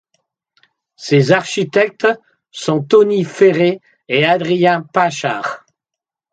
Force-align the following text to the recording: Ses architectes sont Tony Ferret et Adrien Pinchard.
Ses 0.95 1.31
architectes 1.31 2.07
sont 2.49 2.81
Tony 2.81 3.23
Ferret 3.23 3.81
et 4.07 4.25
Adrien 4.25 4.81
Pinchard. 4.81 5.63